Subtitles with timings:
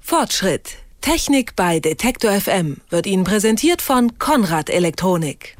[0.00, 0.76] Fortschritt.
[1.00, 5.56] Technik bei Detektor FM wird Ihnen präsentiert von Konrad Elektronik.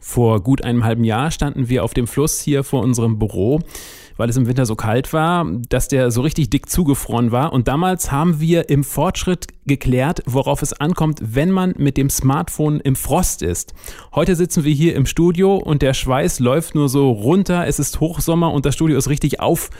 [0.00, 3.60] Vor gut einem halben Jahr standen wir auf dem Fluss hier vor unserem Büro,
[4.16, 7.52] weil es im Winter so kalt war, dass der so richtig dick zugefroren war.
[7.52, 12.80] Und damals haben wir im Fortschritt geklärt, worauf es ankommt, wenn man mit dem Smartphone
[12.80, 13.74] im Frost ist.
[14.14, 17.66] Heute sitzen wir hier im Studio und der Schweiß läuft nur so runter.
[17.66, 19.70] Es ist Hochsommer und das Studio ist richtig auf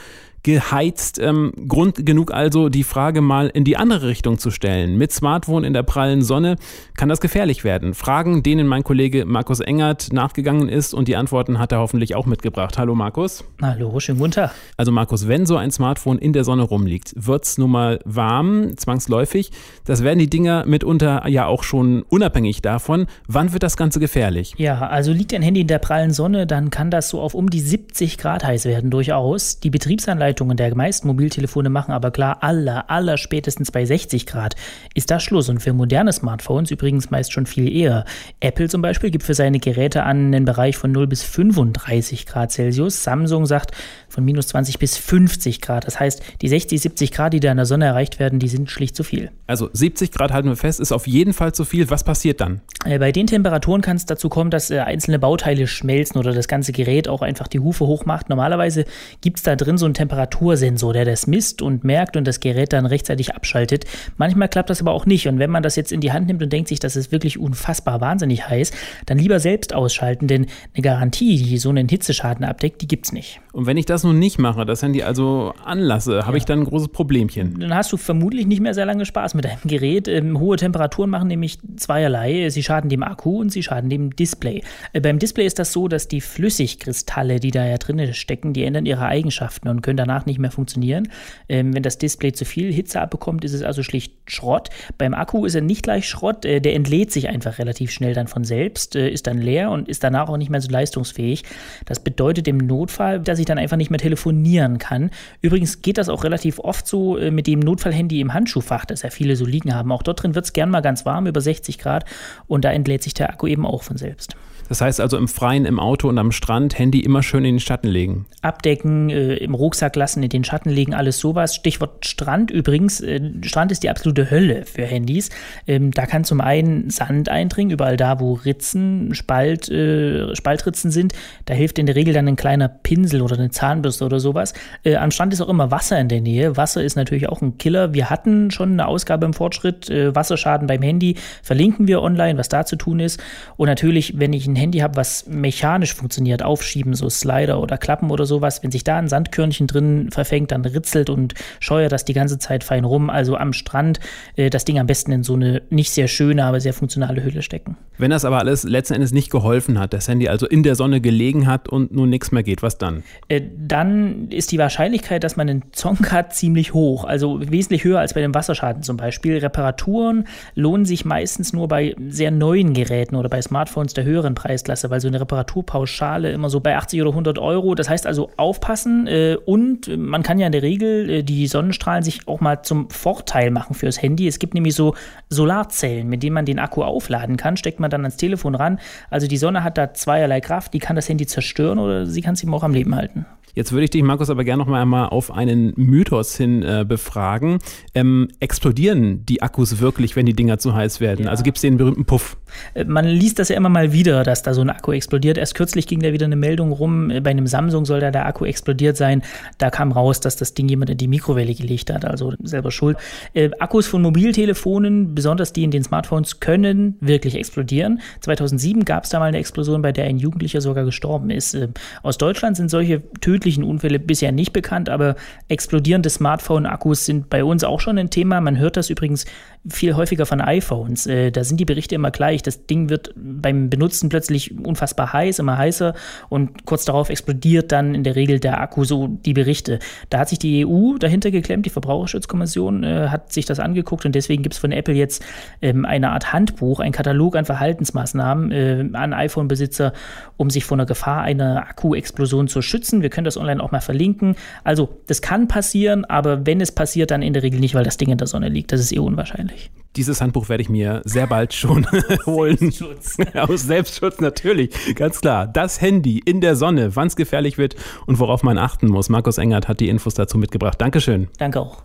[0.44, 1.18] geheizt.
[1.18, 4.96] Ähm, Grund genug also, die Frage mal in die andere Richtung zu stellen.
[4.96, 6.56] Mit Smartphone in der prallen Sonne
[6.96, 7.94] kann das gefährlich werden.
[7.94, 12.26] Fragen, denen mein Kollege Markus Engert nachgegangen ist und die Antworten hat er hoffentlich auch
[12.26, 12.78] mitgebracht.
[12.78, 13.44] Hallo Markus.
[13.60, 14.52] Hallo, schönen guten Tag.
[14.76, 19.50] Also Markus, wenn so ein Smartphone in der Sonne rumliegt, wird's nun mal warm, zwangsläufig.
[19.86, 23.06] Das werden die Dinger mitunter ja auch schon unabhängig davon.
[23.26, 24.54] Wann wird das Ganze gefährlich?
[24.58, 27.48] Ja, also liegt ein Handy in der prallen Sonne, dann kann das so auf um
[27.48, 29.58] die 70 Grad heiß werden durchaus.
[29.60, 34.56] Die Betriebsanleitung Leitungen der meisten Mobiltelefone machen aber klar, aller, aller spätestens bei 60 Grad
[34.92, 35.48] ist da Schluss.
[35.48, 38.04] Und für moderne Smartphones übrigens meist schon viel eher.
[38.40, 42.50] Apple zum Beispiel gibt für seine Geräte an einen Bereich von 0 bis 35 Grad
[42.50, 43.04] Celsius.
[43.04, 43.76] Samsung sagt
[44.08, 45.86] von minus 20 bis 50 Grad.
[45.86, 48.70] Das heißt, die 60, 70 Grad, die da in der Sonne erreicht werden, die sind
[48.70, 49.30] schlicht zu viel.
[49.46, 51.88] Also 70 Grad halten wir fest, ist auf jeden Fall zu viel.
[51.90, 52.60] Was passiert dann?
[52.84, 56.48] Äh, bei den Temperaturen kann es dazu kommen, dass äh, einzelne Bauteile schmelzen oder das
[56.48, 58.28] ganze Gerät auch einfach die Hufe hochmacht.
[58.28, 58.84] Normalerweise
[59.20, 62.72] gibt es da drin so einen Temperatursensor, der das misst und merkt und das Gerät
[62.72, 63.84] dann rechtzeitig abschaltet.
[64.16, 65.28] Manchmal klappt das aber auch nicht.
[65.28, 67.38] Und wenn man das jetzt in die Hand nimmt und denkt sich, das ist wirklich
[67.38, 68.72] unfassbar wahnsinnig heiß,
[69.06, 73.12] dann lieber selbst ausschalten, denn eine Garantie, die so einen Hitzeschaden abdeckt, die gibt es
[73.12, 73.40] nicht.
[73.52, 76.38] Und wenn ich das nun nicht mache, das Handy also anlasse, habe ja.
[76.38, 77.60] ich dann ein großes Problemchen.
[77.60, 80.08] Dann hast du vermutlich nicht mehr sehr lange Spaß mit deinem Gerät.
[80.08, 82.48] Ähm, hohe Temperaturen machen nämlich zweierlei.
[82.50, 84.62] Sie schaden dem Akku und sie schaden dem Display.
[84.92, 88.64] Äh, beim Display ist das so, dass die Flüssigkristalle, die da ja drin stecken, die
[88.64, 91.08] ändern ihre Eigenschaften und können danach nicht mehr funktionieren.
[91.48, 94.70] Ähm, wenn das Display zu viel Hitze abbekommt, ist es also schlicht Schrott.
[94.98, 98.28] Beim Akku ist er nicht gleich Schrott, äh, der entlädt sich einfach relativ schnell dann
[98.28, 101.44] von selbst, äh, ist dann leer und ist danach auch nicht mehr so leistungsfähig.
[101.84, 105.10] Das bedeutet im Notfall, dass ich dann einfach nicht mehr telefonieren kann.
[105.42, 109.10] Übrigens geht das auch relativ oft so äh, mit dem Notfallhandy im Handschuhfach, das ja
[109.10, 109.92] viele so liegen haben.
[109.92, 112.04] Auch dort drin wird es gern mal ganz warm, über 60 Grad,
[112.46, 114.36] und da entlädt sich der Akku eben auch von selbst.
[114.68, 117.60] Das heißt also im Freien, im Auto und am Strand Handy immer schön in den
[117.60, 118.26] Schatten legen.
[118.42, 121.54] Abdecken, äh, im Rucksack lassen, in den Schatten legen, alles sowas.
[121.54, 123.00] Stichwort Strand übrigens.
[123.00, 125.30] Äh, Strand ist die absolute Hölle für Handys.
[125.66, 131.12] Ähm, da kann zum einen Sand eindringen, überall da, wo Ritzen, Spalt, äh, Spaltritzen sind.
[131.44, 134.54] Da hilft in der Regel dann ein kleiner Pinsel oder eine Zahnbürste oder sowas.
[134.82, 136.56] Äh, am Strand ist auch immer Wasser in der Nähe.
[136.56, 137.94] Wasser ist natürlich auch ein Killer.
[137.94, 141.16] Wir hatten schon eine Ausgabe im Fortschritt, äh, Wasserschaden beim Handy.
[141.42, 143.22] Verlinken wir online, was da zu tun ist.
[143.56, 148.10] Und natürlich, wenn ich ein Handy habe, was mechanisch funktioniert, aufschieben, so Slider oder Klappen
[148.10, 152.12] oder sowas, wenn sich da ein Sandkörnchen drin verfängt, dann ritzelt und scheuert das die
[152.12, 153.10] ganze Zeit fein rum.
[153.10, 154.00] Also am Strand
[154.36, 157.42] äh, das Ding am besten in so eine nicht sehr schöne, aber sehr funktionale Hülle
[157.42, 157.76] stecken.
[157.96, 161.00] Wenn das aber alles letzten Endes nicht geholfen hat, das Handy also in der Sonne
[161.00, 163.04] gelegen hat und nun nichts mehr geht, was dann?
[163.28, 167.04] Äh, dann ist die Wahrscheinlichkeit, dass man einen Zonk hat, ziemlich hoch.
[167.04, 169.38] Also wesentlich höher als bei dem Wasserschaden zum Beispiel.
[169.38, 174.90] Reparaturen lohnen sich meistens nur bei sehr neuen Geräten oder bei Smartphones der höheren Preisklasse,
[174.90, 177.74] weil so eine Reparaturpauschale immer so bei 80 oder 100 Euro.
[177.74, 182.02] Das heißt also aufpassen äh, und man kann ja in der Regel äh, die Sonnenstrahlen
[182.04, 184.28] sich auch mal zum Vorteil machen fürs Handy.
[184.28, 184.94] Es gibt nämlich so
[185.30, 188.78] Solarzellen, mit denen man den Akku aufladen kann, steckt man dann ans Telefon ran.
[189.08, 192.34] Also die Sonne hat da zweierlei Kraft, die kann das Handy zerstören oder sie kann
[192.34, 193.24] es ihm auch am Leben halten.
[193.54, 196.84] Jetzt würde ich dich, Markus, aber gerne noch mal einmal auf einen Mythos hin äh,
[196.86, 197.58] befragen.
[197.94, 201.26] Ähm, explodieren die Akkus wirklich, wenn die Dinger zu heiß werden?
[201.26, 201.30] Ja.
[201.30, 202.36] Also gibt es den berühmten Puff?
[202.74, 205.38] Äh, man liest das ja immer mal wieder, dass da so ein Akku explodiert.
[205.38, 208.26] Erst kürzlich ging da wieder eine Meldung rum, äh, bei einem Samsung soll da der
[208.26, 209.22] Akku explodiert sein.
[209.58, 212.96] Da kam raus, dass das Ding jemand in die Mikrowelle gelegt hat, also selber schuld.
[213.34, 218.00] Äh, Akkus von Mobiltelefonen, besonders die in den Smartphones, können wirklich explodieren.
[218.20, 221.54] 2007 gab es da mal eine Explosion, bei der ein Jugendlicher sogar gestorben ist.
[221.54, 221.68] Äh,
[222.02, 225.16] aus Deutschland sind solche tödlichen tödlichen Unfälle bisher nicht bekannt, aber
[225.48, 228.40] explodierende Smartphone-Akkus sind bei uns auch schon ein Thema.
[228.40, 229.26] Man hört das übrigens
[229.68, 231.06] viel häufiger von iPhones.
[231.06, 232.42] Äh, da sind die Berichte immer gleich.
[232.42, 235.94] Das Ding wird beim Benutzen plötzlich unfassbar heiß, immer heißer
[236.28, 239.78] und kurz darauf explodiert dann in der Regel der Akku, so die Berichte.
[240.10, 244.14] Da hat sich die EU dahinter geklemmt, die Verbraucherschutzkommission äh, hat sich das angeguckt und
[244.14, 245.24] deswegen gibt es von Apple jetzt
[245.60, 249.92] ähm, eine Art Handbuch, ein Katalog an Verhaltensmaßnahmen äh, an iPhone-Besitzer,
[250.36, 253.02] um sich vor einer Gefahr einer Akku-Explosion zu schützen.
[253.02, 254.36] Wir können das das online auch mal verlinken.
[254.62, 257.96] Also, das kann passieren, aber wenn es passiert, dann in der Regel nicht, weil das
[257.96, 258.72] Ding in der Sonne liegt.
[258.72, 259.70] Das ist eh unwahrscheinlich.
[259.96, 261.86] Dieses Handbuch werde ich mir sehr bald schon
[262.26, 262.56] holen.
[262.58, 263.16] Selbstschutz.
[263.34, 265.46] Aus Selbstschutz natürlich, ganz klar.
[265.46, 267.76] Das Handy in der Sonne, wann es gefährlich wird
[268.06, 269.08] und worauf man achten muss.
[269.08, 270.80] Markus Engert hat die Infos dazu mitgebracht.
[270.80, 271.28] Dankeschön.
[271.38, 271.84] Danke auch.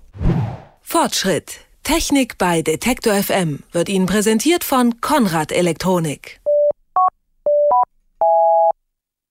[0.82, 1.60] Fortschritt.
[1.84, 6.40] Technik bei Detektor FM wird Ihnen präsentiert von Konrad Elektronik.